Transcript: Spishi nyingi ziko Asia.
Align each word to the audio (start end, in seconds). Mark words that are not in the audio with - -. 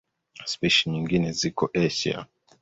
Spishi 0.51 0.89
nyingi 0.89 1.31
ziko 1.39 1.63
Asia. 1.85 2.19